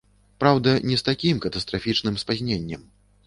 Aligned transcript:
Праўда, 0.43 0.71
не 0.91 0.97
з 1.01 1.05
такім 1.09 1.43
катастрафічным 1.45 2.19
спазненнем. 2.25 2.81